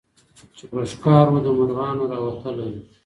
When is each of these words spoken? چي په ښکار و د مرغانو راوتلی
چي 0.55 0.63
په 0.71 0.79
ښکار 0.91 1.25
و 1.33 1.35
د 1.45 1.47
مرغانو 1.57 2.03
راوتلی 2.11 2.69